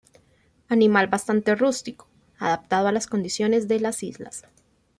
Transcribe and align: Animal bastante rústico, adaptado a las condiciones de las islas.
Animal 0.67 1.05
bastante 1.05 1.53
rústico, 1.53 2.07
adaptado 2.39 2.87
a 2.87 2.91
las 2.91 3.05
condiciones 3.05 3.67
de 3.67 3.79
las 3.81 4.01
islas. 4.01 4.45